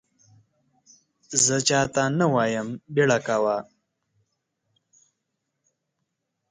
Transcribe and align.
زه 1.43 1.55
چا 1.67 1.81
ته 1.93 2.03
نه 2.17 2.25
وایم 2.33 2.67
بیړه 2.93 3.19
کوه! 3.27 3.57